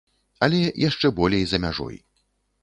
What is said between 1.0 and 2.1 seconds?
болей за мяжой.